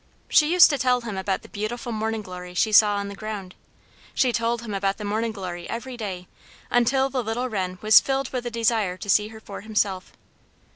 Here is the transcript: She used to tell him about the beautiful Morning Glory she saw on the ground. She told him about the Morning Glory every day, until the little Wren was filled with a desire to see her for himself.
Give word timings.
She 0.29 0.51
used 0.51 0.71
to 0.71 0.79
tell 0.79 1.01
him 1.01 1.15
about 1.15 1.43
the 1.43 1.47
beautiful 1.47 1.91
Morning 1.91 2.23
Glory 2.23 2.55
she 2.55 2.71
saw 2.71 2.95
on 2.95 3.07
the 3.07 3.15
ground. 3.15 3.53
She 4.15 4.33
told 4.33 4.63
him 4.63 4.73
about 4.73 4.97
the 4.97 5.03
Morning 5.05 5.31
Glory 5.31 5.69
every 5.69 5.95
day, 5.95 6.27
until 6.71 7.07
the 7.07 7.21
little 7.23 7.47
Wren 7.49 7.77
was 7.83 7.99
filled 7.99 8.29
with 8.31 8.43
a 8.47 8.49
desire 8.49 8.97
to 8.97 9.09
see 9.11 9.27
her 9.27 9.39
for 9.39 9.61
himself. 9.61 10.11